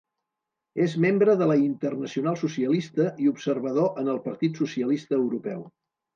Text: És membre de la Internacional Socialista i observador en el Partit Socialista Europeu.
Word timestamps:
És 0.85 0.95
membre 1.03 1.35
de 1.41 1.47
la 1.51 1.57
Internacional 1.63 2.39
Socialista 2.45 3.07
i 3.27 3.31
observador 3.33 4.01
en 4.05 4.11
el 4.17 4.19
Partit 4.27 4.61
Socialista 4.65 5.19
Europeu. 5.21 5.63